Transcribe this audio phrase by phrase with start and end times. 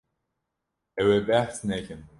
[1.01, 2.01] Ew ê behs nekin.